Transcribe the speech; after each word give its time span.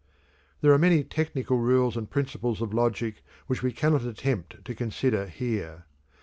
There 0.61 0.73
are 0.73 0.79
many 0.79 1.03
technical 1.03 1.59
rules 1.59 1.95
and 1.95 2.09
principles 2.09 2.59
of 2.59 2.73
logic 2.73 3.21
which 3.45 3.61
we 3.61 3.71
cannot 3.71 4.01
attempt 4.03 4.65
to 4.65 4.73
consider 4.73 5.27
here. 5.27 5.85